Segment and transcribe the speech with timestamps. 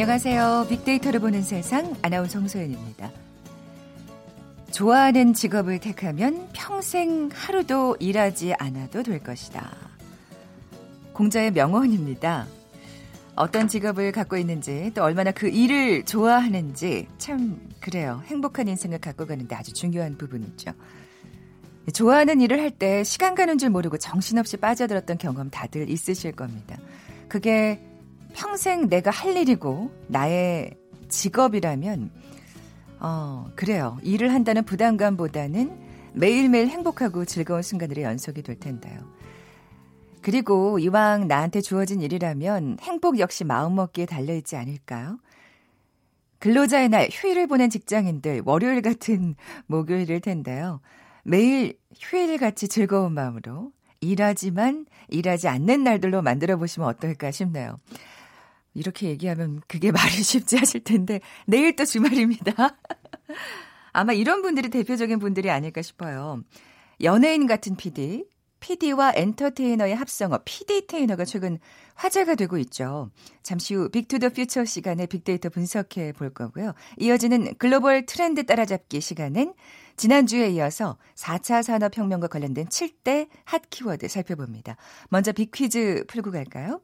[0.00, 0.66] 안녕하세요.
[0.68, 3.10] 빅데이터를 보는 세상 아나운서 홍소연입니다.
[4.70, 9.74] 좋아하는 직업을 택하면 평생 하루도 일하지 않아도 될 것이다.
[11.12, 12.46] 공자의 명언입니다.
[13.34, 18.22] 어떤 직업을 갖고 있는지 또 얼마나 그 일을 좋아하는지 참 그래요.
[18.26, 20.70] 행복한 인생을 갖고 가는데 아주 중요한 부분이죠.
[21.92, 26.76] 좋아하는 일을 할 때 시간 가는 줄 모르고 정신없이 빠져들었던 경험 다들 있으실 겁니다.
[27.28, 27.80] 그게
[28.34, 30.74] 평생 내가 할 일이고 나의
[31.08, 32.10] 직업이라면
[33.00, 33.98] 어, 그래요.
[34.02, 38.98] 일을 한다는 부담감보다는 매일매일 행복하고 즐거운 순간들의 연속이 될 텐데요.
[40.20, 45.18] 그리고 이왕 나한테 주어진 일이라면 행복 역시 마음먹기에 달려있지 않을까요?
[46.40, 49.34] 근로자의 날 휴일을 보낸 직장인들 월요일 같은
[49.66, 50.80] 목요일일 텐데요.
[51.24, 57.78] 매일 휴일 같이 즐거운 마음으로 일하지만 일하지 않는 날들로 만들어 보시면 어떨까 싶네요.
[58.74, 62.52] 이렇게 얘기하면 그게 말이 쉽지 하실 텐데 내일 또 주말입니다.
[63.92, 66.42] 아마 이런 분들이 대표적인 분들이 아닐까 싶어요.
[67.02, 68.24] 연예인 같은 PD,
[68.60, 71.58] PD와 엔터테이너의 합성어 PD테이너가 최근
[71.94, 73.10] 화제가 되고 있죠.
[73.42, 76.74] 잠시 후 빅투더 퓨처 시간에 빅데이터 분석해 볼 거고요.
[76.98, 79.54] 이어지는 글로벌 트렌드 따라잡기 시간은
[79.96, 84.76] 지난주에 이어서 4차 산업혁명과 관련된 7대 핫 키워드 살펴봅니다.
[85.08, 86.80] 먼저 빅퀴즈 풀고 갈까요?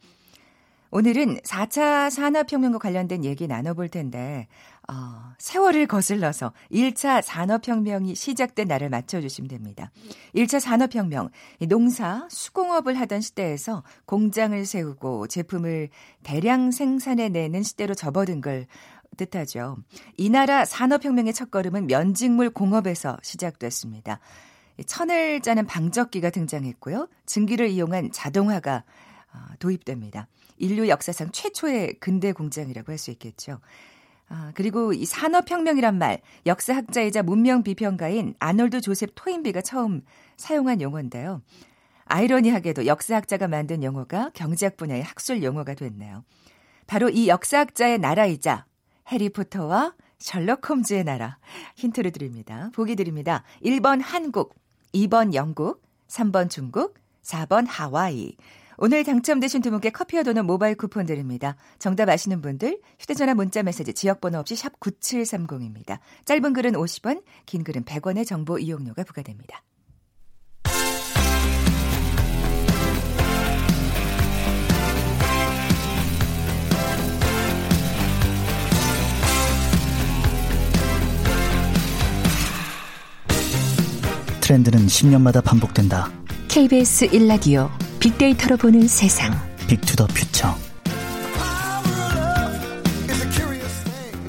[0.96, 4.46] 오늘은 4차 산업혁명과 관련된 얘기 나눠볼 텐데,
[4.88, 9.90] 어, 세월을 거슬러서 1차 산업혁명이 시작된 날을 맞춰주시면 됩니다.
[10.36, 11.30] 1차 산업혁명,
[11.68, 15.88] 농사, 수공업을 하던 시대에서 공장을 세우고 제품을
[16.22, 18.66] 대량 생산해내는 시대로 접어든 걸
[19.16, 19.78] 뜻하죠.
[20.16, 24.20] 이 나라 산업혁명의 첫걸음은 면직물 공업에서 시작됐습니다.
[24.86, 27.08] 천을 짜는 방적기가 등장했고요.
[27.26, 28.84] 증기를 이용한 자동화가
[29.34, 30.28] 어, 도입됩니다.
[30.56, 33.60] 인류 역사상 최초의 근대 공장이라고 할 수 있겠죠.
[34.28, 40.02] 아, 그리고 이 산업혁명이란 말, 역사학자이자 문명 비평가인 아놀드 조셉 토인비가 처음
[40.36, 41.42] 사용한 용어인데요.
[42.06, 46.24] 아이러니하게도 역사학자가 만든 용어가 경제학 분야의 학술 용어가 됐네요.
[46.86, 48.66] 바로 이 역사학자의 나라이자
[49.10, 51.38] 해리포터와 셜록 홈즈의 나라.
[51.76, 52.70] 힌트를 드립니다.
[52.74, 53.42] 보기 드립니다.
[53.62, 54.54] 1번 한국,
[54.94, 58.36] 2번 영국, 3번 중국, 4번 하와이.
[58.78, 61.56] 오늘 당첨되신 두 분께 커피와 도넛 모바일 쿠폰 드립니다.
[61.78, 65.98] 정답 아시는 분들 휴대전화 문자 메시지 지역번호 없이 샵 9730입니다.
[66.24, 69.62] 짧은 글은 50원, 긴 글은 100원의 정보 이용료가 부과됩니다.
[84.40, 86.12] 트렌드는 10년마다 반복된다.
[86.48, 87.70] KBS 1라디오
[88.04, 89.32] 빅데이터로 보는 세상.
[89.66, 90.48] Big to the Future.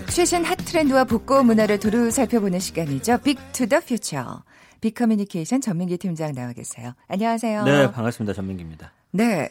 [0.08, 3.18] 최신 핫 트렌드와 복고 문화를 두루 살펴보는 시간이죠.
[3.18, 4.46] Big to the Future.
[4.80, 6.94] 빅커뮤니케이션 전민기 팀장 나와 계세요.
[7.10, 7.66] 안녕하세요.
[7.66, 8.32] 네, 반갑습니다.
[8.32, 8.94] 전민기입니다.
[9.12, 9.50] 네.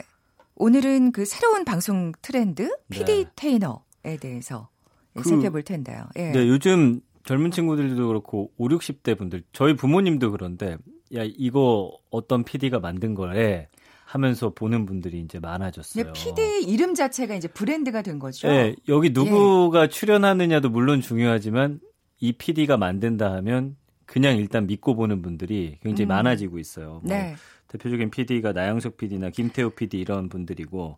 [0.55, 4.69] 오늘은 그 새로운 방송 트렌드 PD 테이너에 대해서
[5.13, 6.03] 그, 살펴볼 텐데요.
[6.15, 6.31] 예.
[6.31, 10.77] 네, 요즘 젊은 친구들도 그렇고 5, 60대 분들 저희 부모님도 그런데
[11.15, 13.67] 야 이거 어떤 PD가 만든 거래
[14.15, 16.13] 하면서 보는 분들이 이제 많아졌어요.
[16.13, 18.47] PD 이름 자체가 이제 브랜드가 된 거죠.
[18.47, 19.87] 네, 여기 누구가 예.
[19.89, 21.81] 출연하느냐도 물론 중요하지만
[22.21, 26.09] 이 PD가 만든다 하면 그냥 일단 믿고 보는 분들이 굉장히 음.
[26.09, 27.01] 많아지고 있어요.
[27.03, 27.35] 뭐 네.
[27.67, 30.97] 대표적인 PD가 나영석 PD나 김태호 PD 이런 분들이고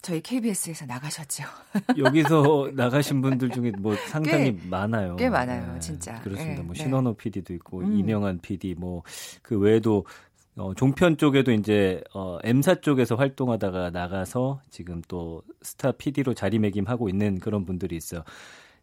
[0.00, 1.42] 저희 KBS에서 나가셨죠.
[1.98, 5.16] 여기서 나가신 분들 중에 뭐 상당히 꽤, 많아요.
[5.16, 6.20] 꽤 많아요, 네, 진짜.
[6.20, 6.60] 그렇습니다.
[6.60, 7.16] 네, 뭐 신원호 네.
[7.16, 7.98] PD도 있고 음.
[7.98, 9.02] 이명한 PD 뭐
[9.42, 10.06] 그 외에도
[10.56, 17.38] 어, 종편 쪽에도 이제 어, M사 쪽에서 활동하다가 나가서 지금 또 스타 PD로 자리매김하고 있는
[17.38, 18.22] 그런 분들이 있어요.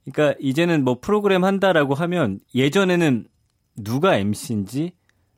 [0.05, 3.27] 그러니까 이제는 뭐 프로그램 한다라고 하면 예전에는
[3.75, 4.93] 누가 MC인지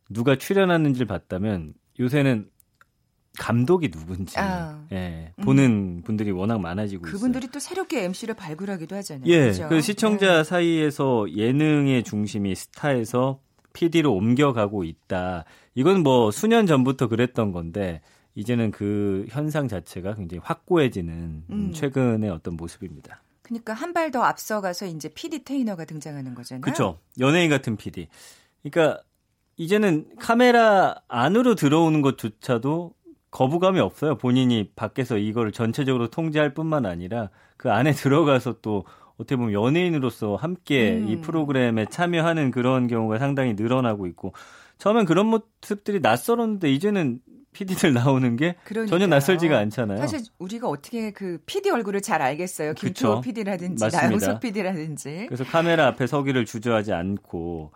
[0.09, 2.49] 누가 출연하는지를 봤다면 요새는
[3.37, 4.85] 감독이 누군지 아.
[4.91, 6.01] 예, 보는 음.
[6.03, 7.19] 분들이 워낙 많아지고 그분들이 있어요.
[7.19, 9.25] 그분들이 또 새롭게 MC를 발굴하기도 하잖아요.
[9.27, 9.69] 예, 그렇죠?
[9.69, 10.43] 그 시청자 네.
[10.43, 13.39] 사이에서 예능의 중심이 스타에서
[13.73, 15.45] PD로 옮겨가고 있다.
[15.75, 18.01] 이건 뭐 수년 전부터 그랬던 건데
[18.35, 21.71] 이제는 그 현상 자체가 굉장히 확고해지는 음.
[21.73, 23.21] 최근의 어떤 모습입니다.
[23.41, 26.61] 그러니까 한 발 더 앞서가서 이제 PD 테이너가 등장하는 거잖아요.
[26.61, 26.99] 그렇죠.
[27.19, 28.07] 연예인 같은 PD.
[28.61, 29.01] 그러니까
[29.57, 32.93] 이제는 카메라 안으로 들어오는 것조차도
[33.31, 34.17] 거부감이 없어요.
[34.17, 38.85] 본인이 밖에서 이걸 전체적으로 통제할 뿐만 아니라 그 안에 들어가서 또
[39.19, 41.09] 어떻게 보면 연예인으로서 함께 음.
[41.09, 44.33] 이 프로그램에 참여하는 그런 경우가 상당히 늘어나고 있고
[44.77, 47.19] 처음엔 그런 모습들이 낯설었는데 이제는
[47.51, 48.87] PD들 나오는 게 그러니까요.
[48.87, 49.97] 전혀 낯설지가 않잖아요.
[49.99, 52.75] 사실 우리가 어떻게 그 PD 얼굴을 잘 알겠어요.
[52.75, 55.25] 김투호 PD라든지 나영석 PD라든지.
[55.27, 57.71] 그래서 카메라 앞에 서기를 주저하지 않고,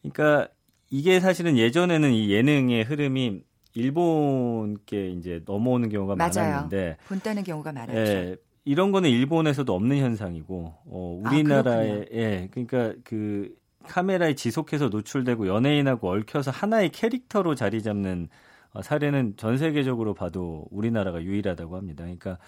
[0.00, 0.48] 그러니까
[0.90, 3.42] 이게 사실은 예전에는 이 예능의 흐름이
[3.74, 6.32] 일본께 이제 넘어오는 경우가 맞아요.
[6.34, 8.00] 많았는데 본따는 경우가 많았죠.
[8.00, 13.54] 예, 이런 거는 일본에서도 없는 현상이고 어, 우리나라에 아, 예, 그러니까 그
[13.84, 18.28] 카메라에 지속해서 노출되고 연예인하고 얽혀서 하나의 캐릭터로 자리 잡는
[18.72, 22.04] 어, 사례는 전 세계적으로 봐도 우리나라가 유일하다고 합니다.
[22.04, 22.38] 그러니까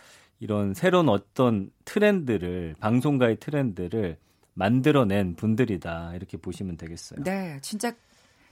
[0.40, 4.16] 이런 새로운 어떤 트렌드를 방송가의 트렌드를
[4.54, 7.22] 만들어낸 분들이다 이렇게 보시면 되겠어요.
[7.24, 7.92] 네, 진짜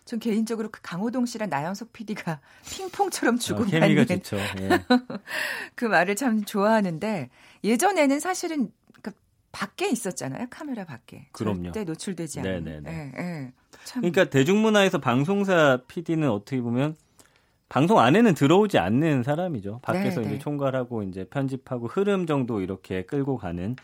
[0.04, 2.40] 전 개인적으로 그 강호동 씨랑 나영석 PD가
[2.70, 4.37] 핑퐁처럼 주고받는 어, 케미가 좋죠.
[4.60, 4.69] 예.
[5.75, 7.31] 그 말을 참 좋아하는데
[7.62, 9.12] 예전에는 사실은 그
[9.52, 10.46] 밖에 있었잖아요.
[10.50, 11.28] 카메라 밖에.
[11.32, 11.64] 그럼요.
[11.64, 12.64] 절대 노출되지 않는.
[12.64, 12.90] 네네네.
[12.90, 13.52] 예, 예.
[13.94, 16.96] 그러니까 대중문화에서 방송사 PD는 어떻게 보면
[17.69, 19.81] 방송 안에는 들어오지 않는 사람이죠.
[19.82, 20.34] 밖에서 네네.
[20.34, 23.76] 이제 총괄하고 이제 편집하고 흐름 정도 이렇게 끌고 가는.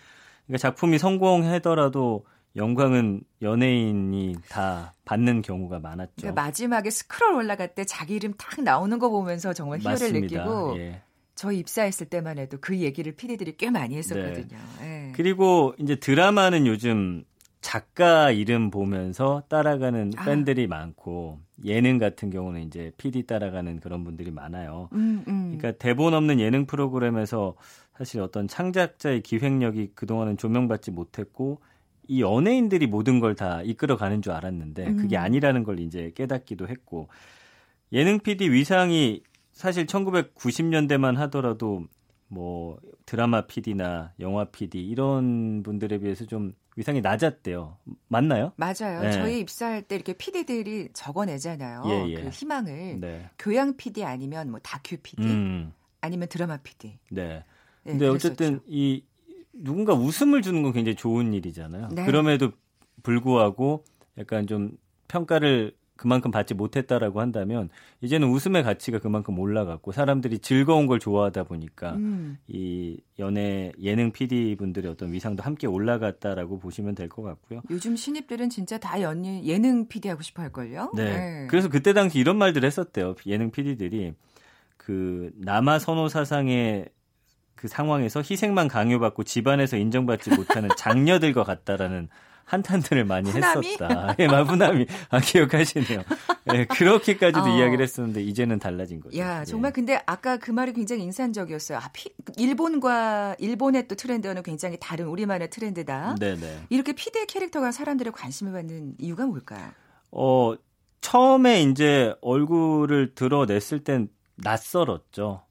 [0.46, 2.26] 그러니까 작품이 성공하더라도
[2.58, 6.12] 영광은 연예인이 다 받는 경우가 많았죠.
[6.16, 10.44] 그러니까 마지막에 스크롤 올라갈 때 자기 이름 탁 나오는 거 보면서 정말 희열을 맞습니다.
[10.44, 11.02] 느끼고 예.
[11.34, 14.58] 저 입사했을 때만 해도 그 얘기를 피디들이 꽤 많이 했었거든요.
[14.80, 15.08] 네.
[15.08, 15.12] 예.
[15.14, 17.24] 그리고 이제 드라마는 요즘
[17.60, 20.24] 작가 이름 보면서 따라가는 아.
[20.24, 24.88] 팬들이 많고 예능 같은 경우는 이제 PD 따라가는 그런 분들이 많아요.
[24.92, 25.56] 음, 음.
[25.56, 27.54] 그러니까 대본 없는 예능 프로그램에서
[27.96, 31.60] 사실 어떤 창작자의 기획력이 그동안은 조명받지 못했고
[32.08, 35.22] 이 연예인들이 모든 걸 다 이끌어가는 줄 알았는데 그게 음.
[35.22, 37.08] 아니라는 걸 이제 깨닫기도 했고
[37.92, 39.22] 예능 PD 위상이
[39.52, 41.84] 사실 1990년대만 하더라도
[42.28, 47.76] 뭐 드라마 PD나 영화 PD 이런 분들에 비해서 좀 위상이 낮았대요.
[48.08, 48.52] 맞나요?
[48.56, 49.02] 맞아요.
[49.02, 49.12] 네.
[49.12, 51.82] 저희 입사할 때 이렇게 PD들이 적어내잖아요.
[51.86, 52.14] 예, 예.
[52.22, 53.30] 그 희망을 네.
[53.38, 55.72] 교양 PD 아니면 뭐 다큐 PD 음.
[56.00, 56.98] 아니면 드라마 PD.
[57.10, 57.44] 네.
[57.82, 59.02] 네 근데 어쨌든 이
[59.52, 61.88] 누군가 웃음을 주는 건 굉장히 좋은 일이잖아요.
[61.92, 62.04] 네.
[62.06, 62.50] 그럼에도
[63.02, 63.84] 불구하고
[64.18, 64.72] 약간 좀
[65.08, 67.70] 평가를 그만큼 받지 못했다라고 한다면
[68.02, 72.38] 이제는 웃음의 가치가 그만큼 올라갔고 사람들이 즐거운 걸 좋아하다 보니까 음.
[72.46, 77.62] 이 연예 예능 PD 분들의 어떤 위상도 함께 올라갔다라고 보시면 될 것 같고요.
[77.70, 80.92] 요즘 신입들은 진짜 다 연예 예능 PD 하고 싶어 할 걸요.
[80.94, 81.04] 네.
[81.04, 81.46] 네.
[81.50, 83.16] 그래서 그때 당시 이런 말들 했었대요.
[83.26, 84.12] 예능 PD들이
[84.76, 86.90] 그 남아 선호 사상의
[87.58, 92.08] 그 상황에서 희생만 강요받고 집안에서 인정받지 못하는 장녀들과 같다라는
[92.44, 93.66] 한탄들을 많이 후남이?
[93.66, 94.14] 했었다.
[94.20, 96.02] 예, 마부남이 아 기억하시네요.
[96.54, 97.58] 예, 그렇게까지도 어.
[97.58, 99.18] 이야기를 했었는데 이제는 달라진 거죠.
[99.18, 99.72] 야, 정말 예.
[99.74, 101.78] 근데 아까 그 말이 굉장히 인상적이었어요.
[101.78, 106.14] 아, 피, 일본과 일본의 또 트렌드와는 굉장히 다른 우리만의 트렌드다.
[106.18, 106.66] 네네.
[106.70, 109.70] 이렇게 피디의 캐릭터가 사람들의 관심을 받는 이유가 뭘까요?
[110.12, 110.54] 어,
[111.00, 115.42] 처음에 이제 얼굴을 드러냈을 땐 낯설었죠.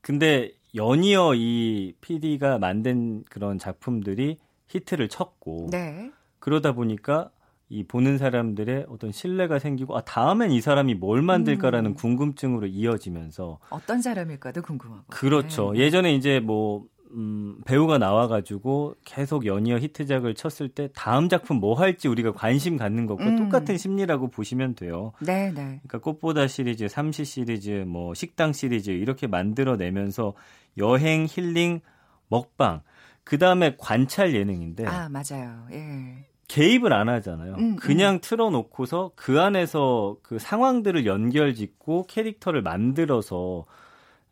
[0.00, 4.38] 근데 연이어 이 PD가 만든 그런 작품들이
[4.68, 6.10] 히트를 쳤고 네.
[6.38, 7.30] 그러다 보니까
[7.68, 11.94] 이 보는 사람들의 어떤 신뢰가 생기고 아 다음엔 이 사람이 뭘 만들까라는 음.
[11.94, 15.72] 궁금증으로 이어지면서 어떤 사람일까도 궁금하고 그렇죠.
[15.72, 15.80] 네.
[15.80, 22.08] 예전에 이제 뭐 음, 배우가 나와가지고 계속 연이어 히트작을 쳤을 때 다음 작품 뭐 할지
[22.08, 23.36] 우리가 관심 갖는 것과 음.
[23.36, 25.12] 똑같은 심리라고 보시면 돼요.
[25.20, 25.80] 네, 네.
[25.82, 30.34] 그러니까 꽃보다 시리즈, 삼시 시리즈, 뭐 식당 시리즈 이렇게 만들어내면서
[30.78, 31.80] 여행, 힐링,
[32.28, 32.82] 먹방,
[33.24, 34.86] 그 다음에 관찰 예능인데.
[34.86, 35.66] 아, 맞아요.
[35.72, 36.26] 예.
[36.48, 37.54] 개입을 안 하잖아요.
[37.54, 37.76] 음, 음.
[37.76, 38.20] 그냥 음.
[38.20, 43.66] 틀어놓고서 그 안에서 그 상황들을 연결 짓고 캐릭터를 만들어서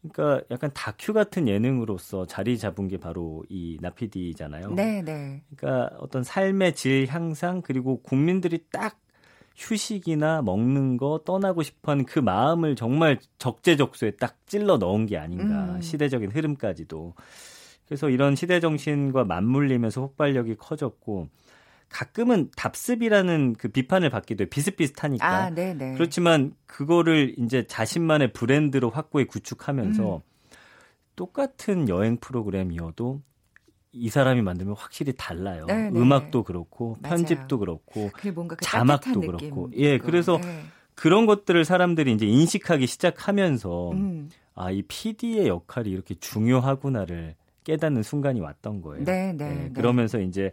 [0.09, 4.73] 그러니까 약간 다큐 같은 예능으로서 자리 잡은 게 바로 이 나피디잖아요.
[4.73, 5.43] 네, 네.
[5.57, 8.99] 그러니까 어떤 삶의 질 향상 그리고 국민들이 딱
[9.57, 15.81] 휴식이나 먹는 거 떠나고 싶어하는 그 마음을 정말 적재적소에 딱 찔러 넣은 게 아닌가 음.
[15.81, 17.15] 시대적인 흐름까지도
[17.87, 21.29] 그래서 이런 시대 정신과 맞물리면서 폭발력이 커졌고
[21.88, 24.49] 가끔은 답습이라는 그 비판을 받기도 해요.
[24.50, 25.26] 비슷비슷하니까.
[25.26, 25.95] 아, 네네.
[25.95, 30.21] 그렇지만 그거를 이제 자신만의 브랜드로 확고히 구축하면서 음.
[31.16, 33.23] 똑같은 여행 프로그램이어도
[33.92, 35.66] 이 사람이 만들면 확실히 달라요.
[35.66, 35.90] 네네.
[35.90, 35.99] 네.
[35.99, 37.61] 음악도 그렇고 편집도 맞아요.
[37.61, 39.71] 그렇고 그 자막도 그렇고.
[39.75, 40.62] 예, 그래서 네.
[40.95, 44.28] 그런 것들을 사람들이 이제 인식하기 시작하면서 음.
[44.54, 49.04] 아, 이 PD의 역할이 이렇게 중요하구나를 깨닫는 순간이 왔던 거예요.
[49.04, 49.45] 네, 네.
[49.45, 49.71] 예, 네.
[49.73, 50.50] 그러면서 이제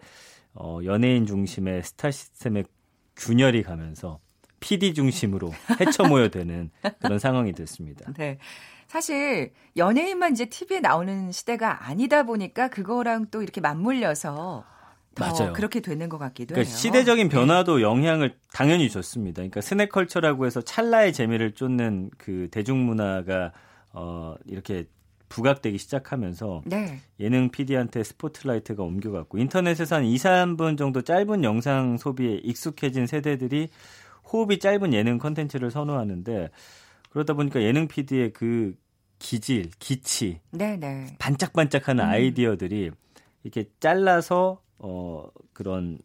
[0.55, 2.65] 어, 연예인 중심의 스타 시스템의
[3.15, 4.19] 균열이 가면서
[4.59, 8.11] PD 중심으로 헤쳐 모여되는 그런 상황이 됐습니다.
[8.17, 8.37] 네.
[8.87, 14.63] 사실 연예인만 이제 TV에 나오는 시대가 아니다 보니까 그거랑 또 이렇게 맞물려서
[15.15, 15.53] 더 맞아요.
[15.53, 16.77] 그렇게 되는 것 같기도 그러니까 해요.
[16.77, 17.35] 시대적인 네.
[17.35, 19.37] 변화도 영향을 당연히 줬습니다.
[19.37, 23.53] 그러니까 스낵컬처라고 해서 찰나의 재미를 쫓는 그 대중문화가
[23.93, 24.85] 어 이렇게
[25.35, 26.99] 부각되기 시작하면서 네.
[27.19, 33.67] 예능 PD한테 스포트라이트가 옮겨갔고 인터넷에서 한 2, 3분 정도 짧은 영상 소비에 익숙해진 세대들이
[34.31, 36.49] 호흡이 짧은 예능 컨텐츠를 선호하는데
[37.09, 38.75] 그러다 보니까 예능 PD의 그
[39.19, 41.05] 기질, 기치, 네, 네.
[41.19, 42.09] 반짝반짝하는 음.
[42.09, 42.91] 아이디어들이
[43.43, 45.99] 이렇게 잘라서 어 그런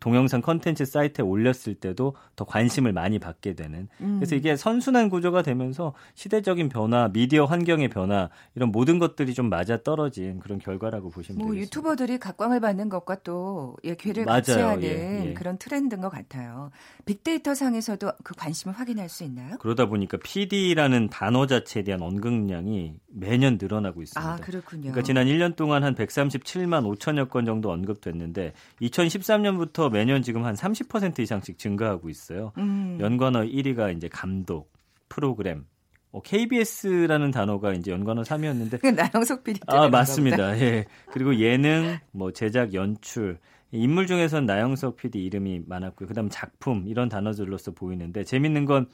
[0.00, 4.16] 동영상 컨텐츠 사이트에 올렸을 때도 더 관심을 많이 받게 되는 음.
[4.18, 9.82] 그래서 이게 선순환 구조가 되면서 시대적인 변화, 미디어 환경의 변화 이런 모든 것들이 좀 맞아
[9.82, 11.62] 떨어진 그런 결과라고 보시면 뭐 되겠습니다.
[11.62, 14.36] 유튜버들이 각광을 받는 것과 또 예, 귀를 맞아요.
[14.36, 15.34] 같이 하는 예, 예.
[15.34, 16.70] 그런 트렌드인 것 같아요.
[17.04, 19.56] 빅데이터 상에서도 그 관심을 확인할 수 있나요?
[19.58, 24.32] 그러다 보니까 PD라는 단어 자체에 대한 언급량이 매년 늘어나고 있습니다.
[24.32, 24.82] 아, 그렇군요.
[24.82, 31.18] 그러니까 지난 1년 동안 한 137만 5천여 건 정도 언급됐는데 2013년부터 매년 지금 한 30%
[31.20, 32.52] 이상씩 증가하고 있어요.
[32.58, 32.98] 음.
[33.00, 34.72] 연관어 1위가 이제 감독,
[35.08, 35.66] 프로그램,
[36.12, 40.58] 어, KBS라는 단어가 이제 연관어 3위였는데 그 나영석 PD 아 맞습니다.
[40.60, 40.86] 예.
[41.12, 43.38] 그리고 예능, 뭐 제작, 연출
[43.72, 46.08] 인물 중에선 나영석 PD 이름이 많았고요.
[46.08, 48.86] 그다음 작품 이런 단어들로서 보이는데 재밌는 건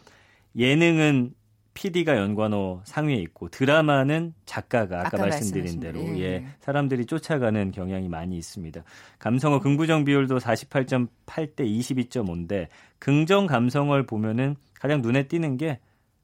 [0.57, 1.35] 예능은
[1.75, 6.23] PD가 연관어 상위에 있고 드라마는 작가가 아까, 아까 말씀드린 대로 대로, 예.
[6.23, 8.83] 예, 사람들이 쫓아가는 경향이 많이 있습니다.
[9.19, 15.79] 감성어 긍부정 비율도 48.8대 22.5인데 긍정 감성어를 보면은 가장 눈에 띄는 게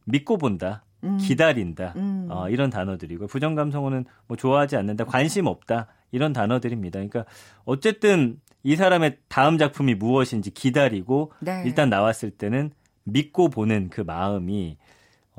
[0.04, 0.84] 믿고 본다.
[1.04, 1.16] 음.
[1.18, 1.94] 기다린다.
[1.96, 2.26] 음.
[2.30, 6.98] 어, 이런 단어들이고 부정 감성어는 뭐 좋아하지 않는다, 관심 없다 이런 단어들입니다.
[6.98, 7.24] 그러니까
[7.64, 11.62] 어쨌든 이 사람의 다음 작품이 무엇인지 기다리고 네.
[11.64, 12.72] 일단 나왔을 때는
[13.04, 14.76] 믿고 보는 그 마음이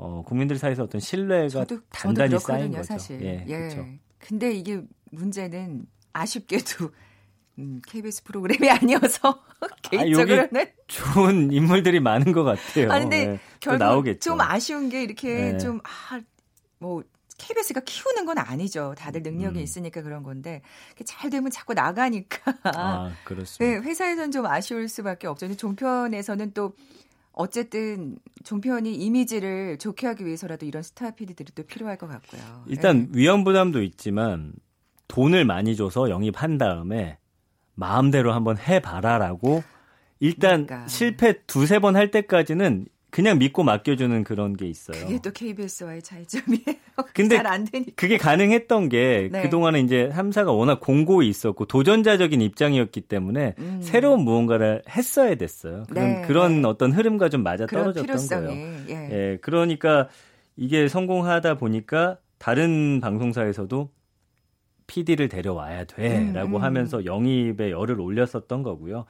[0.02, 2.82] 어, 국민들 사이에서 어떤 신뢰가 저도 단단히 저도 쌓인 거죠.
[2.84, 3.22] 사실.
[3.22, 3.58] 예, 예.
[3.58, 3.86] 그렇죠.
[4.18, 6.90] 근데 이게 문제는 아쉽게도
[7.58, 9.42] 음, KBS 프로그램이 아니어서
[9.82, 12.90] 개인적으로는 좋은 인물들이 많은 것 같아요.
[12.90, 14.20] 아 근데 예, 또 결국 나오겠죠.
[14.20, 15.58] 좀 아쉬운 게 이렇게 네.
[15.58, 17.02] 좀아뭐
[17.36, 18.94] KBS가 키우는 건 아니죠.
[18.96, 19.62] 다들 능력이 음.
[19.62, 20.62] 있으니까 그런 건데
[21.04, 23.82] 잘 되면 자꾸 나가니까 아, 네, 그렇습니다.
[23.82, 25.54] 회사에서는 좀 아쉬울 수밖에 없죠.
[25.54, 26.74] 종편에서는 또
[27.32, 32.64] 어쨌든 종편이 이미지를 좋게 하기 위해서라도 이런 스타 PD들이 또 필요할 것 같고요.
[32.66, 33.18] 일단 네.
[33.18, 34.52] 위험 부담도 있지만
[35.08, 37.18] 돈을 많이 줘서 영입한 다음에
[37.74, 39.62] 마음대로 한번 해봐라라고
[40.20, 40.88] 일단 그러니까.
[40.88, 45.04] 실패 두세 번 할 때까지는 그냥 믿고 맡겨주는 그런 게 있어요.
[45.06, 46.64] 그게 또 KBS와의 차이점이에요.
[47.14, 47.92] 근데 잘 안 되니까.
[47.96, 49.42] 그게 가능했던 게 네.
[49.42, 53.80] 그동안에 이제 3사가 워낙 공고히 있었고 도전자적인 입장이었기 때문에 음.
[53.82, 55.84] 새로운 무언가를 했어야 됐어요.
[55.88, 56.68] 그런, 네, 그런 네.
[56.68, 58.76] 어떤 흐름과 좀 맞아 떨어졌던 거예요.
[58.88, 59.08] 예.
[59.10, 60.08] 예, 그러니까
[60.56, 63.90] 이게 성공하다 보니까 다른 방송사에서도
[64.86, 66.62] PD를 데려와야 돼라고 음, 음.
[66.62, 69.04] 하면서 영입에 열을 올렸었던 거고요.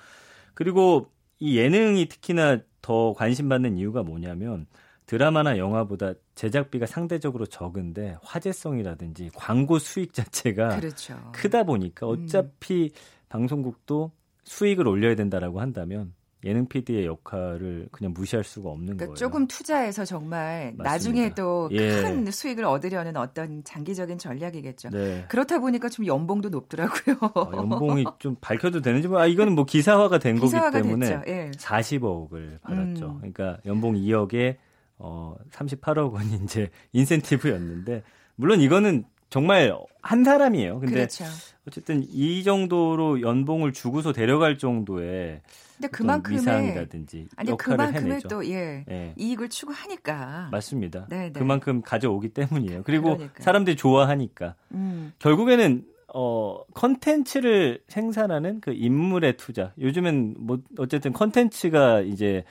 [0.55, 4.67] 그리고 이 예능이 특히나 더 관심 받는 이유가 뭐냐면
[5.07, 11.17] 드라마나 영화보다 제작비가 상대적으로 적은데 화제성이라든지 광고 수익 자체가 그렇죠.
[11.33, 12.25] 크다 보니까 음.
[12.25, 12.93] 어차피
[13.29, 14.13] 방송국도
[14.45, 19.15] 수익을 올려야 된다라고 한다면 예능 PD의 역할을 그냥 무시할 수가 없는 그러니까 거예요.
[19.17, 20.85] 조금 투자해서 정말 맞습니다.
[20.85, 22.01] 나중에도 예.
[22.01, 24.91] 큰 수익을 얻으려는 어떤 장기적인 전략이겠죠.
[24.91, 25.27] 네.
[25.29, 27.17] 그렇다 보니까 좀 연봉도 높더라고요.
[27.21, 31.23] 아, 연봉이 좀 밝혀도 되는지 뭐 아, 이거는 뭐 기사화가 된 거기 기사화가 때문에 됐죠.
[31.27, 31.51] 예.
[31.51, 33.07] 40억을 받았죠.
[33.07, 33.17] 음.
[33.19, 34.57] 그러니까 연봉 2억에
[34.97, 38.03] 어 38억 원이 이제 인센티브였는데
[38.37, 39.73] 물론 이거는 정말
[40.03, 40.81] 한 사람이에요.
[40.81, 41.25] 근데 그렇죠.
[41.67, 45.41] 어쨌든 이 정도로 연봉을 주고서 데려갈 정도의
[45.77, 48.29] 근데 그만큼의 위상이라든지 아니 그만큼의 해내죠.
[48.29, 48.85] 또 예.
[48.91, 49.15] 예.
[49.17, 50.49] 이익을 추구하니까.
[50.51, 51.07] 맞습니다.
[51.09, 51.33] 네, 네.
[51.33, 52.83] 그만큼 가져오기 때문이에요.
[52.83, 53.43] 그리고 그러니까요.
[53.43, 55.13] 사람들이 좋아하니까 음.
[55.21, 59.73] 결국에는 어 컨텐츠를 생산하는 그 인물의 투자.
[59.79, 62.45] 요즘엔 뭐 어쨌든 컨텐츠가 이제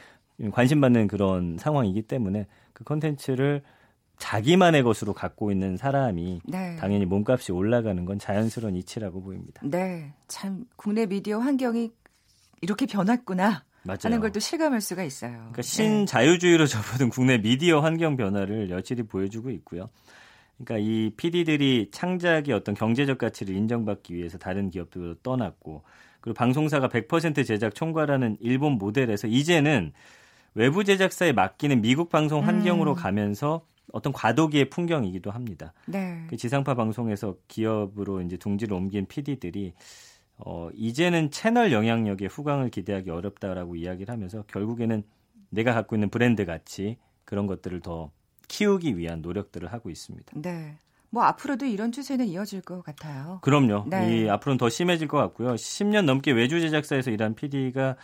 [0.51, 3.61] 관심 받는 그런 상황이기 때문에 그 컨텐츠를
[4.19, 6.75] 자기만의 것으로 갖고 있는 사람이 네.
[6.75, 9.61] 당연히 몸값이 올라가는 건 자연스러운 이치라고 보입니다.
[9.63, 10.13] 네.
[10.27, 11.91] 참 국내 미디어 환경이
[12.61, 13.97] 이렇게 변했구나 맞아요.
[14.03, 15.31] 하는 걸 또 실감할 수가 있어요.
[15.31, 15.67] 그러니까 네.
[15.67, 19.89] 신자유주의로 접어든 국내 미디어 환경 변화를 여실히 보여주고 있고요.
[20.57, 25.83] 그러니까 이 PD들이 창작의 어떤 경제적 가치를 인정받기 위해서 다른 기업들로 떠났고
[26.19, 29.93] 그리고 방송사가 100% 제작 총괄하는 일본 모델에서 이제는
[30.53, 32.95] 외부 제작사에 맡기는 미국 방송 환경으로 음.
[32.95, 35.73] 가면서 어떤 과도기의 풍경이기도 합니다.
[35.85, 36.25] 네.
[36.29, 39.73] 그 지상파 방송에서 기업으로 이제 둥지를 옮긴 PD들이
[40.37, 45.03] 어, 이제는 채널 영향력에 후광을 기대하기 어렵다라고 이야기를 하면서 결국에는
[45.49, 48.11] 내가 갖고 있는 브랜드 가치 그런 것들을 더
[48.47, 50.33] 키우기 위한 노력들을 하고 있습니다.
[50.41, 50.77] 네.
[51.11, 53.39] 뭐 앞으로도 이런 추세는 이어질 것 같아요.
[53.41, 53.85] 그럼요.
[53.87, 54.23] 네.
[54.25, 55.55] 이 앞으로는 더 심해질 것 같고요.
[55.55, 57.95] 10년 넘게 외주 제작사에서 일한 PD가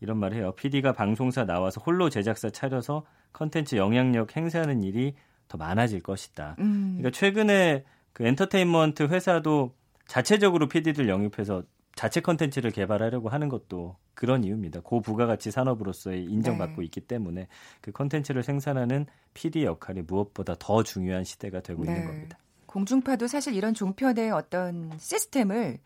[0.00, 0.52] 이런 말을 해요.
[0.56, 5.14] PD가 방송사 나와서 홀로 제작사 차려서 컨텐츠 영향력 행사하는 일이
[5.52, 6.56] 더 많아질 것이다.
[6.60, 6.94] 음.
[6.98, 9.74] 그러니까 최근에 그 엔터테인먼트 회사도
[10.06, 11.62] 자체적으로 PD들 영입해서
[11.94, 14.80] 자체 컨텐츠를 개발하려고 하는 것도 그런 이유입니다.
[14.80, 16.84] 고부가가치 산업으로서의 인정받고 네.
[16.86, 17.48] 있기 때문에
[17.82, 19.04] 그 컨텐츠를 생산하는
[19.34, 21.92] PD 역할이 무엇보다 더 중요한 시대가 되고 네.
[21.92, 22.38] 있는 겁니다.
[22.64, 25.78] 공중파도 사실 이런 종편의 어떤 시스템을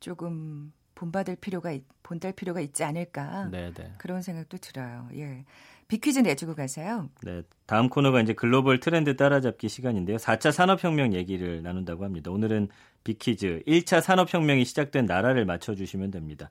[0.00, 3.92] 조금 본받을 필요가 있- 본달 필요가 있지 않을까 네, 네.
[3.96, 5.08] 그런 생각도 들어요.
[5.14, 5.44] 예.
[5.88, 7.08] 빅퀴즈 내주고 가세요.
[7.22, 10.16] 네, 다음 코너가 이제 글로벌 트렌드 따라잡기 시간인데요.
[10.16, 12.30] 4차 산업혁명 얘기를 나눈다고 합니다.
[12.32, 12.68] 오늘은
[13.04, 16.50] 빅퀴즈 1차 산업혁명이 시작된 나라를 맞춰주시면 됩니다.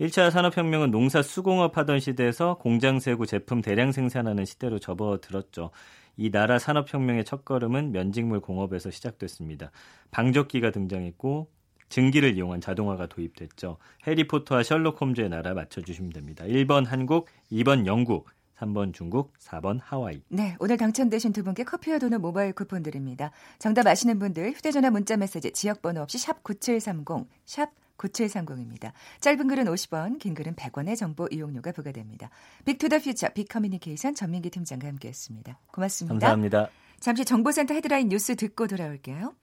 [0.00, 5.70] 1차 산업혁명은 농사 수공업 하던 시대에서 공장 세우고 제품 대량 생산하는 시대로 접어들었죠.
[6.16, 9.70] 이 나라 산업혁명의 첫걸음은 면직물 공업에서 시작됐습니다.
[10.12, 11.50] 방적기가 등장했고
[11.88, 13.78] 증기를 이용한 자동화가 도입됐죠.
[14.06, 16.44] 해리포터와 셜록 홈즈의 나라 맞춰주시면 됩니다.
[16.44, 18.28] 1번 한국, 2번 영국,
[18.58, 20.22] 3번 중국, 4번 하와이.
[20.28, 23.30] 네, 오늘 당첨되신 두 분께 커피와 도넛 모바일 쿠폰 드립니다.
[23.58, 28.92] 정답 아시는 분들 휴대전화 문자 메시지 지역번호 없이 샵 9730, 샵 9730입니다.
[29.20, 32.30] 짧은 글은 50원, 긴 글은 100원의 정보 이용료가 부과됩니다.
[32.64, 35.58] 빅투더퓨처 빅커뮤니케이션 전민기 팀장과 함께했습니다.
[35.72, 36.14] 고맙습니다.
[36.14, 36.68] 감사합니다.
[37.00, 39.34] 잠시 정보센터 헤드라인 뉴스 듣고 돌아올게요.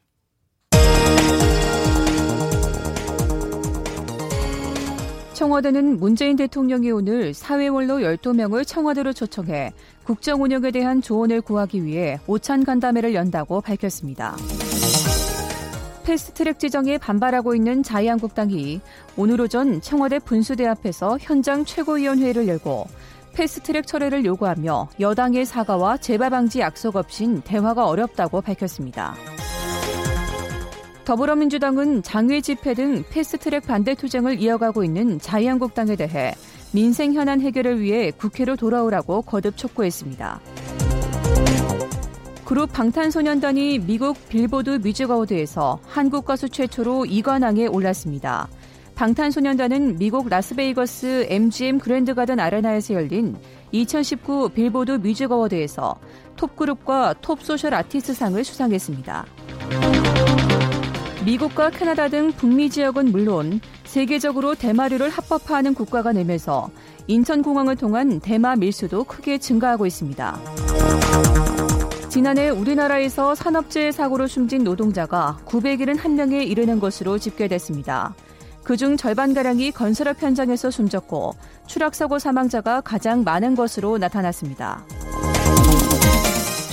[5.43, 9.73] 청와대는 문재인 대통령이 오늘 사회원로 12명을 청와대로 초청해
[10.05, 14.37] 국정 운영에 대한 조언을 구하기 위해 오찬 간담회를 연다고 밝혔습니다.
[16.05, 18.79] 패스트트랙 지정에 반발하고 있는 자유한국당이
[19.17, 22.87] 오늘 오전 청와대 분수대 앞에서 현장 최고위원회를 열고
[23.33, 29.13] 패스트트랙 철회를 요구하며 여당의 사과와 재발 방지 약속 없인 대화가 어렵다고 밝혔습니다.
[31.05, 36.33] 더불어민주당은 장외 집회 등 패스트트랙 반대 투쟁을 이어가고 있는 자유한국당에 대해
[36.71, 40.39] 민생 현안 해결을 위해 국회로 돌아오라고 거듭 촉구했습니다.
[42.45, 48.47] 그룹 방탄소년단이 미국 빌보드 뮤직 어워드에서 한국 가수 최초로 2관왕에 올랐습니다.
[48.95, 53.35] 방탄소년단은 미국 라스베이거스 MGM 그랜드 가든 아레나에서 열린
[53.71, 55.99] 2019 빌보드 뮤직 어워드에서
[56.35, 59.25] 톱그룹과 톱 소셜 아티스트상을 수상했습니다.
[61.25, 66.69] 미국과 캐나다 등 북미 지역은 물론 세계적으로 대마류를 합법화하는 국가가 늘면서
[67.07, 70.39] 인천공항을 통한 대마 밀수도 크게 증가하고 있습니다.
[72.09, 78.15] 지난해 우리나라에서 산업재해 사고로 숨진 노동자가 971명에 이르는 것으로 집계됐습니다.
[78.63, 81.35] 그중 절반가량이 건설업 현장에서 숨졌고
[81.67, 84.85] 추락사고 사망자가 가장 많은 것으로 나타났습니다.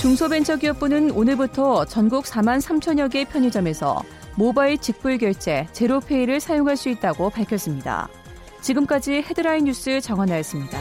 [0.01, 4.01] 중소벤처기업부는 오늘부터 전국 4만 3천여 개 편의점에서
[4.41, 8.09] 모바일 직불 결제 제로페이를 사용할 수 있다고 밝혔습니다.
[8.61, 10.79] 지금까지 헤드라인 뉴스 정원나였습니다.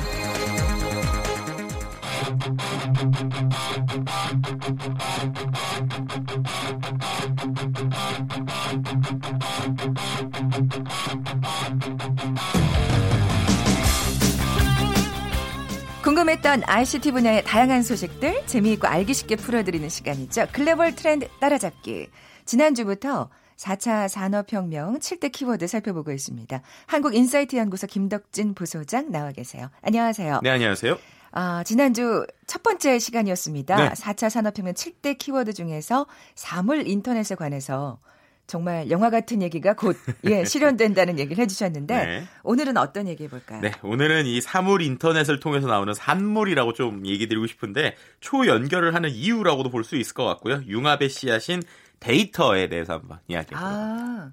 [16.02, 20.46] 궁금했던 ICT 분야의 다양한 소식들 재미있고 알기 쉽게 풀어드리는 시간이죠.
[20.50, 22.08] 글로벌 트렌드 따라잡기.
[22.46, 23.28] 지난주부터
[23.64, 26.62] 4차 산업혁명 7대 키워드 살펴보고 있습니다.
[26.86, 29.68] 한국인사이트 연구소 김덕진 부소장 나와 계세요.
[29.82, 30.40] 안녕하세요.
[30.42, 30.96] 네, 안녕하세요.
[31.32, 33.76] 아, 지난주 첫 번째 시간이었습니다.
[33.76, 33.90] 네.
[33.90, 37.98] 4차 산업혁명 7대 키워드 중에서 사물 인터넷에 관해서
[38.46, 42.24] 정말 영화 같은 얘기가 곧 예, 실현된다는 얘기를 해주셨는데 네.
[42.42, 43.60] 오늘은 어떤 얘기 해볼까요?
[43.60, 49.70] 네, 오늘은 이 사물 인터넷을 통해서 나오는 산물이라고 좀 얘기 드리고 싶은데 초연결을 하는 이유라고도
[49.70, 50.62] 볼 수 있을 것 같고요.
[50.66, 51.62] 융합의 씨앗인
[52.00, 54.32] 데이터에 대해서 한번 이야기해보도록 아,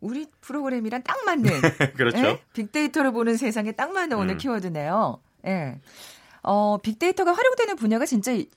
[0.00, 1.50] 우리 프로그램이랑 딱 맞는.
[1.96, 2.18] 그렇죠.
[2.18, 2.42] 예?
[2.54, 4.38] 빅데이터를 보는 세상에 딱 맞는 오늘 음.
[4.38, 5.20] 키워드네요.
[5.46, 5.78] 예.
[6.42, 8.48] 어, 빅데이터가 활용되는 분야가 진짜 이-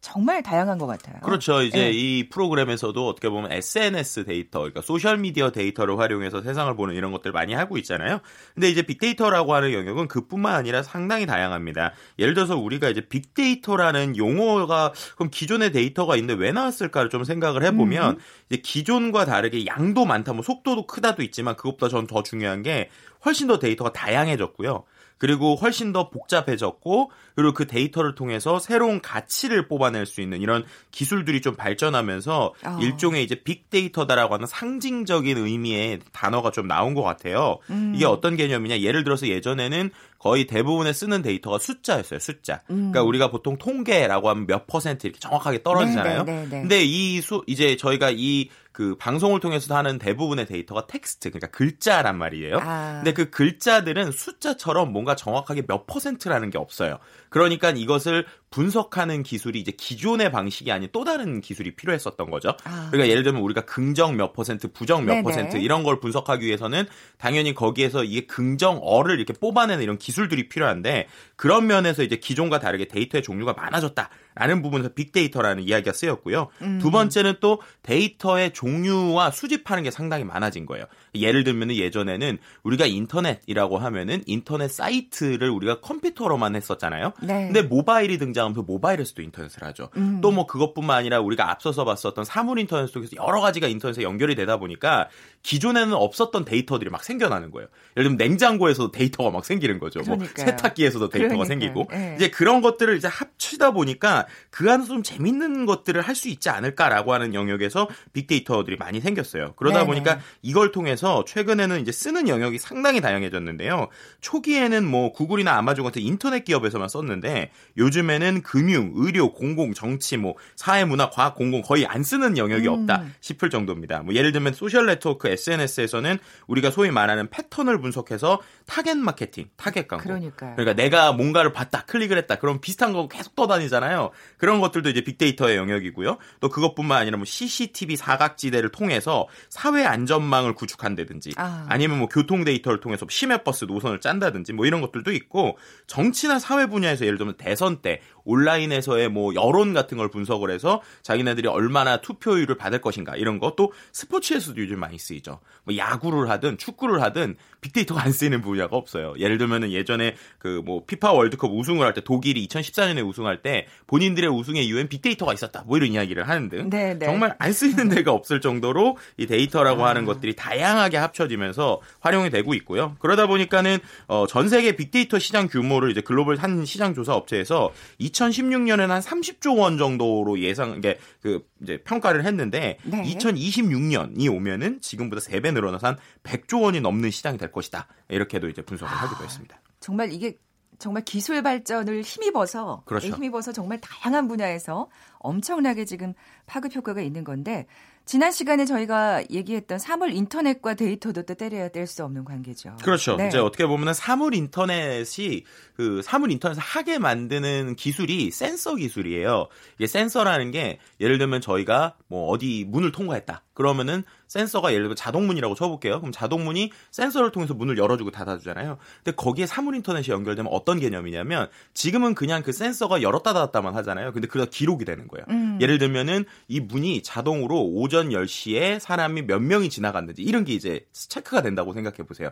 [0.00, 1.20] 정말 다양한 것 같아요.
[1.20, 1.60] 그렇죠.
[1.62, 1.90] 이제 예.
[1.90, 7.32] 이 프로그램에서도 어떻게 보면 SNS 데이터, 그러니까 소셜 미디어 데이터를 활용해서 세상을 보는 이런 것들
[7.32, 8.20] 많이 하고 있잖아요.
[8.54, 11.92] 근데 이제 빅데이터라고 하는 영역은 그뿐만 아니라 상당히 다양합니다.
[12.18, 18.18] 예를 들어서 우리가 이제 빅데이터라는 용어가 그럼 기존의 데이터가 있는데 왜 나왔을까를 좀 생각을 해보면
[18.48, 22.88] 이제 기존과 다르게 양도 많다, 뭐 속도도 크다도 있지만 그것보다 전 더 중요한 게
[23.24, 24.84] 훨씬 더 데이터가 다양해졌고요.
[25.20, 31.42] 그리고 훨씬 더 복잡해졌고 그리고 그 데이터를 통해서 새로운 가치를 뽑아낼 수 있는 이런 기술들이
[31.42, 32.78] 좀 발전하면서 어.
[32.80, 37.58] 일종의 이제 빅데이터다라고 하는 상징적인 의미의 단어가 좀 나온 것 같아요.
[37.68, 37.92] 음.
[37.94, 38.80] 이게 어떤 개념이냐?
[38.80, 42.20] 예를 들어서 예전에는 거의 대부분에 쓰는 데이터가 숫자였어요.
[42.20, 42.60] 숫자.
[42.66, 46.24] 그러니까 우리가 보통 통계라고 하면 몇 퍼센트 이렇게 정확하게 떨어지잖아요.
[46.24, 46.60] 네, 네, 네, 네.
[46.60, 52.58] 근데 이 수 이제 저희가 이그 방송을 통해서 하는 대부분의 데이터가 텍스트, 그러니까 글자란 말이에요.
[52.60, 53.00] 아.
[53.02, 56.98] 근데 그 글자들은 숫자처럼 뭔가 정확하게 몇 퍼센트라는 게 없어요.
[57.30, 62.56] 그러니까 이것을 분석하는 기술이 이제 기존의 방식이 아닌 또 다른 기술이 필요했었던 거죠.
[62.64, 62.88] 아.
[62.90, 65.22] 그러니까 예를 들면 우리가 긍정 몇 퍼센트, 부정 몇 네네.
[65.22, 66.84] 퍼센트 이런 걸 분석하기 위해서는
[67.16, 73.22] 당연히 거기에서 이게 긍정어를 이렇게 뽑아내는 이런 기술들이 필요한데 그런 면에서 이제 기존과 다르게 데이터의
[73.22, 74.10] 종류가 많아졌다
[74.40, 76.48] 라는 부분에서 빅데이터라는 이야기가 쓰였고요.
[76.62, 76.78] 음.
[76.80, 80.86] 두 번째는 또 데이터의 종류와 수집하는 게 상당히 많아진 거예요.
[81.14, 87.12] 예를 들면 예전에는 우리가 인터넷이라고 하면은 인터넷 사이트를 우리가 컴퓨터로만 했었잖아요.
[87.22, 87.50] 네.
[87.52, 89.90] 근데 모바일이 등장하면서 모바일에서도 인터넷을 하죠.
[89.98, 90.22] 음.
[90.22, 95.10] 또뭐 그것뿐만 아니라 우리가 앞서서 봤었던 사물 인터넷 속에서 여러 가지가 인터넷에 연결이 되다 보니까
[95.42, 97.68] 기존에는 없었던 데이터들이 막 생겨나는 거예요.
[97.98, 100.00] 예를 들면 냉장고에서도 데이터가 막 생기는 거죠.
[100.00, 100.46] 뭐 그러니까요.
[100.46, 101.44] 세탁기에서도 데이터가 그러니까요.
[101.44, 102.14] 생기고 예.
[102.16, 107.14] 이제 그런 것들을 이제 합치다 보니까 그 안에서 좀 재밌는 것들을 할 수 있지 않을까라고
[107.14, 109.54] 하는 영역에서 빅데이터들이 많이 생겼어요.
[109.56, 109.86] 그러다 네네.
[109.86, 113.88] 보니까 이걸 통해서 최근에는 이제 쓰는 영역이 상당히 다양해졌는데요.
[114.20, 120.84] 초기에는 뭐 구글이나 아마존 같은 인터넷 기업에서만 썼는데 요즘에는 금융, 의료, 공공, 정치, 뭐 사회,
[120.84, 122.72] 문화, 과학, 공공 거의 안 쓰는 영역이 음.
[122.72, 124.00] 없다 싶을 정도입니다.
[124.00, 130.04] 뭐 예를 들면 소셜 네트워크 SNS에서는 우리가 소위 말하는 패턴을 분석해서 타겟 마케팅, 타겟 광고.
[130.04, 130.54] 그러니까요.
[130.56, 132.36] 그러니까 내가 뭔가를 봤다, 클릭을 했다.
[132.36, 134.09] 그럼 비슷한 거 계속 떠다니잖아요.
[134.36, 136.18] 그런 것들도 이제 빅데이터의 영역이고요.
[136.40, 141.66] 또 그것뿐만 아니라 뭐 CCTV 사각지대를 통해서 사회 안전망을 구축한다든지 아.
[141.68, 146.66] 아니면 뭐 교통 데이터를 통해서 심야 버스 노선을 짠다든지 뭐 이런 것들도 있고 정치나 사회
[146.66, 152.56] 분야에서 예를 들면 대선 때 온라인에서의 뭐 여론 같은 걸 분석을 해서 자기네들이 얼마나 투표율을
[152.56, 155.40] 받을 것인가 이런 것도 스포츠에서도 요즘 많이 쓰이죠.
[155.64, 159.14] 뭐 야구를 하든 축구를 하든 빅데이터가 안 쓰이는 분야가 없어요.
[159.18, 164.30] 예를 들면은 예전에 그 뭐 피파 월드컵 우승을 할 때 독일이 2014년에 우승할 때 본인들의
[164.30, 165.64] 우승의 이유엔 빅데이터가 있었다.
[165.66, 167.06] 뭐 이런 이야기를 하는 등 네, 네.
[167.06, 172.94] 정말 안 쓰이는 데가 없을 정도로 이 데이터라고 하는 것들이 다양하게 합쳐지면서 활용이 되고 있고요.
[173.00, 177.72] 그러다 보니까는 어, 전 세계 빅데이터 시장 규모를 이제 글로벌 한 시장 조사 업체에서
[178.10, 183.02] 2016년에는 한 30조 원 정도로 예상 이게 그 이제 평가를 했는데 네.
[183.02, 187.86] 2026년이 오면은 지금보다 3배 늘어나서 한 100조 원이 넘는 시장이 될 것이다.
[188.08, 188.96] 이렇게도 이제 분석을 아.
[188.96, 189.60] 하기도 했습니다.
[189.80, 190.36] 정말 이게
[190.78, 193.06] 정말 기술 발전을 힘입어서 그렇죠.
[193.06, 196.14] 예, 힘입어서 정말 다양한 분야에서 엄청나게 지금
[196.46, 197.66] 파급 효과가 있는 건데
[198.10, 202.74] 지난 시간에 저희가 얘기했던 사물 인터넷과 데이터도 또 때려야 뗄 수 없는 관계죠.
[202.82, 203.14] 그렇죠.
[203.14, 203.28] 네.
[203.28, 205.44] 이제 어떻게 보면은 사물 인터넷이
[205.76, 209.46] 그 사물 인터넷을 하게 만드는 기술이 센서 기술이에요.
[209.76, 213.44] 이게 센서라는 게 예를 들면 저희가 뭐 어디 문을 통과했다.
[213.60, 216.00] 그러면은 센서가 예를 들면 자동문이라고 쳐볼게요.
[216.00, 218.78] 그럼 자동문이 센서를 통해서 문을 열어주고 닫아주잖아요.
[219.04, 224.14] 근데 거기에 사물 인터넷이 연결되면 어떤 개념이냐면 지금은 그냥 그 센서가 열었다 닫았다만 하잖아요.
[224.14, 225.26] 근데 그가 기록이 되는 거예요.
[225.28, 225.58] 음.
[225.60, 231.42] 예를 들면은 이 문이 자동으로 오전 10시에 사람이 몇 명이 지나갔는지 이런 게 이제 체크가
[231.42, 232.30] 된다고 생각해 보세요.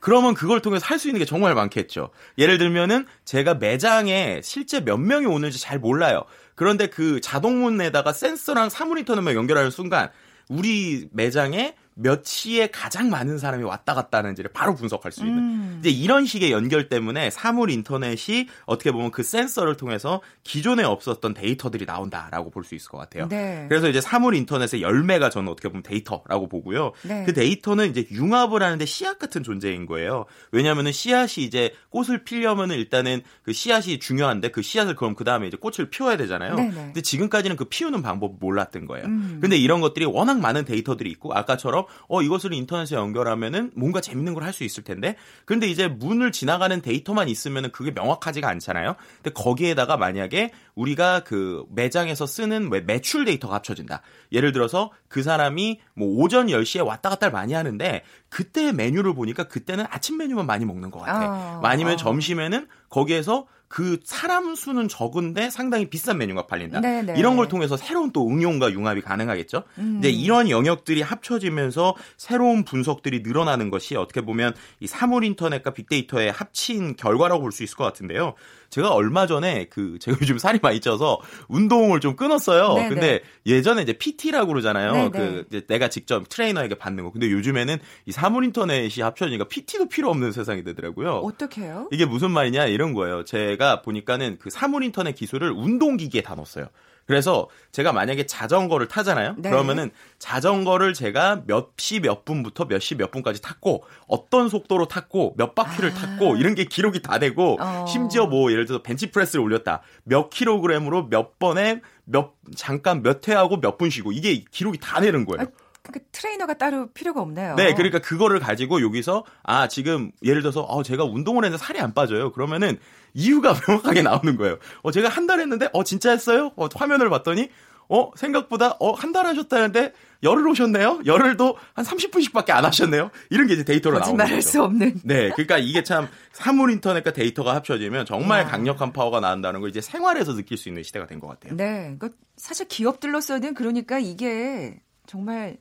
[0.00, 2.10] 그러면 그걸 통해서 할 수 있는 게 정말 많겠죠.
[2.38, 6.22] 예를 들면은 제가 매장에 실제 몇 명이 오는지 잘 몰라요.
[6.54, 10.10] 그런데 그 자동문에다가 센서랑 사물 인터넷만 연결하는 순간
[10.52, 15.76] 우리 매장에 몇 시에 가장 많은 사람이 왔다 갔다 하는지를 바로 분석할 수 있는 음.
[15.80, 21.84] 이제 이런 식의 연결 때문에 사물 인터넷이 어떻게 보면 그 센서를 통해서 기존에 없었던 데이터들이
[21.84, 23.28] 나온다라고 볼 수 있을 것 같아요.
[23.28, 23.66] 네.
[23.68, 26.92] 그래서 이제 사물 인터넷의 열매가 저는 어떻게 보면 데이터라고 보고요.
[27.02, 27.24] 네.
[27.24, 30.26] 그 데이터는 이제 융합을 하는데 씨앗 같은 존재인 거예요.
[30.52, 35.56] 왜냐하면은 씨앗이 이제 꽃을 피려면은 일단은 그 씨앗이 중요한데 그 씨앗을 그럼 그 다음에 이제
[35.56, 36.54] 꽃을 피워야 되잖아요.
[36.54, 36.72] 네네.
[36.72, 39.06] 근데 지금까지는 그 피우는 방법을 몰랐던 거예요.
[39.06, 39.38] 음.
[39.40, 44.42] 근데 이런 것들이 워낙 많은 데이터들이 있고 아까처럼 어 이것을 인터넷에 연결하면은 뭔가 재밌는 걸
[44.42, 48.96] 할 수 있을 텐데 근데 이제 문을 지나가는 데이터만 있으면은 그게 명확하지가 않잖아요.
[49.22, 54.02] 근데 거기에다가 만약에 우리가 그 매장에서 쓰는 매- 매출 데이터가 합쳐진다.
[54.32, 59.84] 예를 들어서 그 사람이 뭐 오전 10시에 왔다 갔다를 많이 하는데 그때 메뉴를 보니까 그때는
[59.90, 61.20] 아침 메뉴만 많이 먹는 것 같아.
[61.32, 61.96] 아, 아니면 아.
[61.96, 66.82] 점심에는 거기에서 그 사람 수는 적은데 상당히 비싼 메뉴가 팔린다.
[66.82, 67.14] 네네.
[67.16, 69.62] 이런 걸 통해서 새로운 또 응용과 융합이 가능하겠죠.
[69.78, 69.96] 음.
[69.98, 76.96] 이제 이런 영역들이 합쳐지면서 새로운 분석들이 늘어나는 것이 어떻게 보면 이 사물 인터넷과 빅데이터의 합친
[76.96, 78.34] 결과라고 볼 수 있을 것 같은데요.
[78.72, 82.72] 제가 얼마 전에 그 제가 요즘 살이 많이 쪄서 운동을 좀 끊었어요.
[82.74, 82.88] 네네.
[82.88, 84.92] 근데 예전에 이제 PT라고 그러잖아요.
[84.92, 85.10] 네네.
[85.10, 87.12] 그 이제 내가 직접 트레이너에게 받는 거.
[87.12, 91.16] 근데 요즘에는 이 사물 인터넷이 합쳐지니까 PT도 필요 없는 세상이 되더라고요.
[91.16, 91.86] 어떻게 해요?
[91.92, 93.24] 이게 무슨 말이냐 이런 거예요.
[93.24, 96.68] 제가 보니까는 그 사물 인터넷 기술을 운동 기기에 다 넣었어요.
[97.06, 99.34] 그래서 제가 만약에 자전거를 타잖아요.
[99.38, 99.50] 네.
[99.50, 105.34] 그러면은 자전거를 제가 몇 시 몇 분부터 몇 시 몇 분까지 탔고 어떤 속도로 탔고
[105.36, 105.94] 몇 바퀴를 아.
[105.94, 107.84] 탔고 이런 게 기록이 다 되고 어.
[107.86, 109.82] 심지어 뭐 예를 들어서 벤치프레스를 올렸다.
[110.04, 115.24] 몇 킬로그램으로 몇 번에 몇 잠깐 몇 회하고 몇 분 쉬고 이게 기록이 다 되는
[115.24, 115.42] 거예요.
[115.48, 117.56] 아, 그러니까 트레이너가 따로 필요가 없네요.
[117.56, 121.92] 네, 그러니까 그거를 가지고 여기서 아 지금 예를 들어서 어 제가 운동을 했는데 살이 안
[121.92, 122.32] 빠져요.
[122.32, 122.78] 그러면은
[123.14, 124.58] 이유가 명확하게 나오는 거예요.
[124.82, 126.52] 어 제가 한 달 했는데 어 진짜 했어요?
[126.56, 127.48] 어 화면을 봤더니
[127.88, 129.92] 어 생각보다 어 한 달 하셨다는데
[130.22, 131.00] 열흘 오셨네요.
[131.04, 133.10] 열흘도 한 30분씩밖에 안 하셨네요.
[133.30, 134.48] 이런 게 이제 데이터로 나오는 거짓말할 거죠.
[134.48, 135.00] 수 없는.
[135.02, 138.46] 네, 그러니까 이게 참 사물 인터넷과 데이터가 합쳐지면 정말 야.
[138.46, 141.56] 강력한 파워가 나온다는 걸 이제 생활에서 느낄 수 있는 시대가 된 것 같아요.
[141.56, 145.56] 네, 그 사실 기업들로서는 그러니까 이게 정말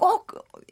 [0.00, 0.26] 꼭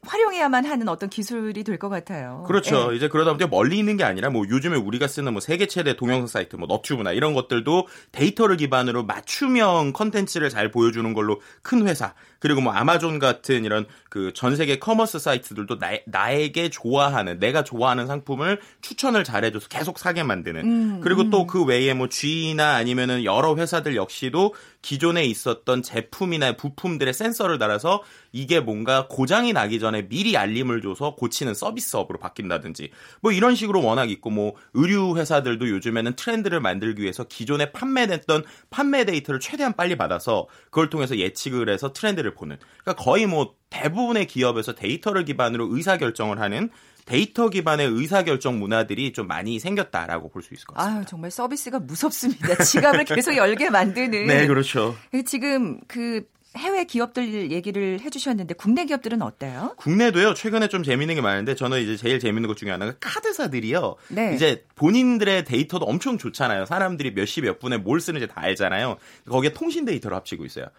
[0.07, 2.45] 활용해야만 하는 어떤 기술이 될 것 같아요.
[2.49, 2.89] 그렇죠.
[2.93, 2.97] 예.
[2.97, 6.27] 이제 그러다 보니 멀리 있는 게 아니라 뭐 요즘에 우리가 쓰는 뭐 세계 최대 동영상
[6.27, 12.61] 사이트 뭐 너튜브나 이런 것들도 데이터를 기반으로 맞춤형 컨텐츠를 잘 보여주는 걸로 큰 회사 그리고
[12.63, 18.61] 뭐 아마존 같은 이런 그 전 세계 커머스 사이트들도 나, 나에게 좋아하는 내가 좋아하는 상품을
[18.81, 20.65] 추천을 잘해줘서 계속 사게 만드는.
[20.65, 27.59] 음, 그리고 또그 외에 뭐 GE나 아니면은 여러 회사들 역시도 기존에 있었던 제품이나 부품들의 센서를
[27.59, 32.91] 달아서 이게 뭔가 고장이 나기 전에 미리 알림을 줘서 고치는 서비스업으로 바뀐다든지
[33.21, 39.05] 뭐 이런 식으로 워낙 있고 뭐 의류 회사들도 요즘에는 트렌드를 만들기 위해서 기존에 판매됐던 판매
[39.05, 42.59] 데이터를 최대한 빨리 받아서 그걸 통해서 예측을 해서 트렌드를 보는.
[42.85, 46.71] 그러니까 거의 뭐 대부분 의 기업에서 데이터를 기반으로 의사 결정을 하는
[47.05, 50.99] 데이터 기반의 의사 결정 문화들이 좀 많이 생겼다라고 볼 수 있을 것 같습니다.
[51.01, 52.57] 아유, 정말 서비스가 무섭습니다.
[52.65, 54.27] 지갑을 계속 열게 만드는.
[54.27, 54.95] 네, 그렇죠.
[55.27, 56.23] 지금 그
[56.57, 59.75] 해외 기업들 얘기를 해주셨는데 국내 기업들은 어때요?
[59.77, 64.35] 국내도요 최근에 좀 재밌는 게 많은데 저는 이제 제일 재밌는 것 중에 하나가 카드사들이요 네.
[64.35, 68.97] 이제 본인들의 데이터도 엄청 좋잖아요 사람들이 몇 시 몇 분에 뭘 쓰는지 다 알잖아요
[69.29, 70.71] 거기에 통신 데이터를 합치고 있어요 그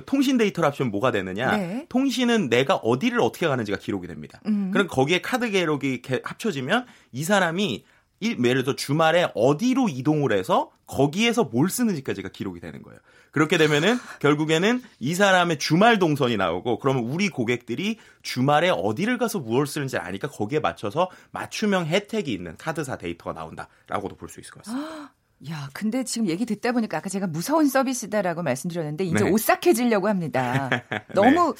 [0.00, 1.86] 통신 데이터를 합치면 뭐가 되느냐 네.
[1.88, 4.70] 통신은 내가 어디를 어떻게 가는지가 기록이 됩니다 음.
[4.72, 7.84] 그럼 거기에 카드 기록이 합쳐지면 이 사람이
[8.20, 13.00] 일- 예를 들어 주말에 어디로 이동을 해서 거기에서 뭘 쓰는지까지가 기록이 되는 거예요.
[13.32, 19.66] 그렇게 되면은 결국에는 이 사람의 주말 동선이 나오고 그러면 우리 고객들이 주말에 어디를 가서 무엇을
[19.66, 25.12] 쓰는지 아니까 거기에 맞춰서 맞춤형 혜택이 있는 카드사 데이터가 나온다라고도 볼 수 있을 것 같습니다.
[25.50, 29.30] 야, 근데 지금 얘기 듣다 보니까 아까 제가 무서운 서비스다라고 말씀드렸는데 이제 네.
[29.30, 30.70] 오싹해지려고 합니다.
[31.14, 31.54] 너무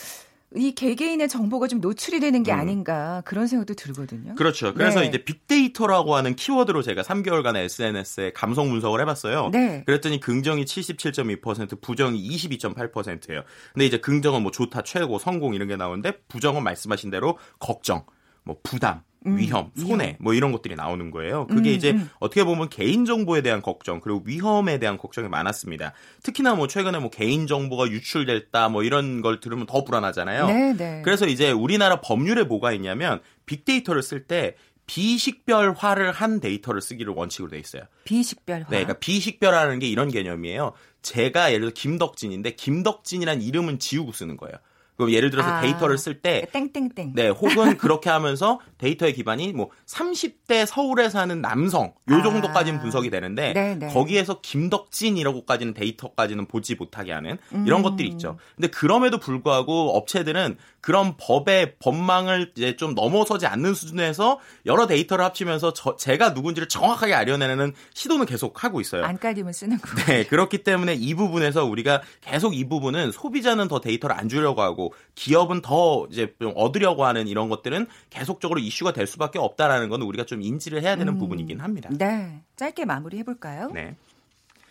[0.55, 2.61] 이 개개인의 정보가 좀 노출이 되는 게 음.
[2.61, 4.35] 아닌가 그런 생각도 들거든요.
[4.35, 4.75] 그렇죠.
[4.75, 5.07] 그래서 네.
[5.07, 9.49] 이제 빅데이터라고 하는 키워드로 제가 3개월간의 SNS에 감성 분석을 해봤어요.
[9.51, 9.83] 네.
[9.87, 13.42] 그랬더니 긍정이 77.2%, 부정이 22.8%예요.
[13.73, 18.05] 근데 이제 긍정은 뭐 좋다, 최고, 성공 이런 게 나오는데 부정은 말씀하신 대로 걱정,
[18.45, 20.16] 뭐 부담, 음, 위험, 손해.
[20.20, 21.46] 뭐 이런 것들이 나오는 거예요.
[21.46, 22.11] 그게 음, 이제 음.
[22.18, 25.92] 어떻게 보면 개인 정보에 대한 걱정 그리고 위험에 대한 걱정이 많았습니다.
[26.22, 30.46] 특히나 뭐 최근에 뭐 개인 정보가 유출됐다 뭐 이런 걸 들으면 더 불안하잖아요.
[30.46, 31.02] 네, 네.
[31.04, 34.56] 그래서 이제 우리나라 법률에 뭐가 있냐면 빅데이터를 쓸 때
[34.87, 37.85] 비식별화를 한 데이터를 쓰기를 원칙으로 돼 있어요.
[38.04, 38.64] 비식별화.
[38.64, 40.72] 네, 그러니까 비식별화라는 게 이런 개념이에요.
[41.02, 44.56] 제가 예를 들어 김덕진인데 김덕진이란 이름은 지우고 쓰는 거예요.
[44.96, 45.61] 그럼 예를 들어서 아.
[45.61, 47.12] 데이터를 쓸 때 땡땡땡.
[47.14, 52.83] 네, 혹은 그렇게 하면서 데이터의 기반이 뭐 30대 서울에 사는 남성 요 정도까지는 아.
[52.83, 53.88] 분석이 되는데 네, 네.
[53.88, 57.83] 거기에서 김덕진이라고까지는 데이터까지는 보지 못하게 하는 이런 음.
[57.83, 58.38] 것들이 있죠.
[58.57, 65.73] 근데 그럼에도 불구하고 업체들은 그런 법의 법망을 이제 좀 넘어서지 않는 수준에서 여러 데이터를 합치면서
[65.75, 69.05] 저- 제가 누군지를 정확하게 알려내는 시도는 계속 하고 있어요.
[69.05, 69.88] 안까지면 쓰는 거.
[70.07, 74.92] 네, 그렇기 때문에 이 부분에서 우리가 계속 이 부분은 소비자는 더 데이터를 안 주려고 하고
[75.14, 80.25] 기업은 더 이제 좀 얻으려고 하는 이런 것들은 계속적으로 이슈가 될 수밖에 없다라는 건 우리가
[80.25, 81.18] 좀 인지를 해야 되는 음.
[81.21, 81.90] 부분이긴 합니다.
[81.92, 82.40] 네.
[82.57, 83.71] 짧게 마무리 해 볼까요?
[83.73, 83.95] 네.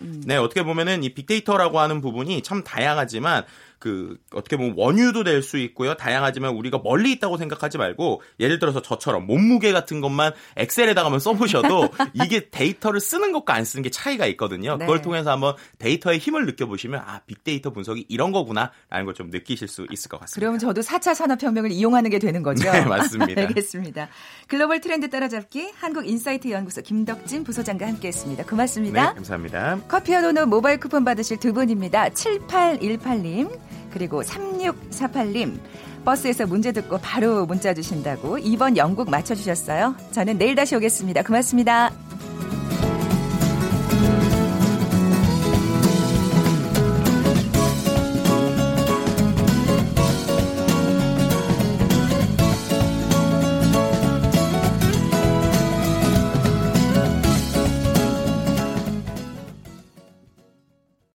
[0.02, 0.21] 음.
[0.26, 3.45] 네, 어떻게 보면은 이 빅데이터라고 하는 부분이 참 다양하지만
[3.81, 5.95] 그 어떻게 보면 원유도 될 수 있고요.
[5.95, 12.49] 다양하지만 우리가 멀리 있다고 생각하지 말고 예를 들어서 저처럼 몸무게 같은 것만 엑셀에다가만 써보셔도 이게
[12.51, 14.77] 데이터를 쓰는 것과 안 쓰는 게 차이가 있거든요.
[14.77, 14.85] 네.
[14.85, 19.85] 그걸 통해서 한번 데이터의 힘을 느껴보시면 아 빅데이터 분석이 이런 거구나라는 걸 좀 느끼실 수
[19.91, 20.39] 있을 것 같습니다.
[20.39, 22.71] 그러면 저도 4차 산업혁명을 이용하는 게 되는 거죠?
[22.71, 23.41] 네, 맞습니다.
[23.41, 24.07] 알겠습니다.
[24.47, 28.45] 글로벌 트렌드 따라잡기 한국인사이트 연구소 김덕진 부소장과 함께했습니다.
[28.45, 29.09] 고맙습니다.
[29.09, 29.79] 네, 감사합니다.
[29.87, 32.09] 커피와 도넛 모바일 쿠폰 받으실 두 분입니다.
[32.09, 33.49] 7818님
[33.91, 35.60] 그리고 3648님
[36.05, 39.95] 버스에서 문제 듣고 바로 문자 주신다고 2번 영국 맞춰주셨어요.
[40.12, 41.23] 저는 내일 다시 오겠습니다.
[41.23, 41.91] 고맙습니다.